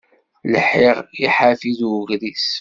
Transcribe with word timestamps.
Lḥiɣ 0.53 0.97
i 1.25 1.27
ḥafi 1.35 1.71
d 1.77 1.79
ugris. 1.91 2.45